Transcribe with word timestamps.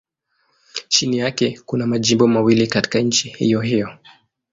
Chini 0.87 1.17
yake 1.17 1.59
kuna 1.65 1.87
majimbo 1.87 2.27
mawili 2.27 2.67
katika 2.67 2.99
nchi 2.99 3.29
hiyohiyo. 3.29 3.89